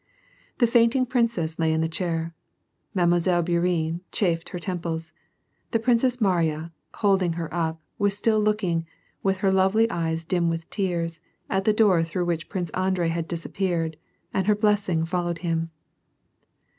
[0.57, 2.33] The fainting princess lay in the chair;
[2.95, 3.05] Mile.
[3.43, 5.13] Bourienne chafed her temples.
[5.69, 8.87] The Princess Mariya, holding her up, was still looking,
[9.21, 13.09] with her lovely eyes dim with tears, at the door through which Prince Andi ei
[13.09, 13.95] had disappeared,
[14.33, 15.69] and her blessing followed him.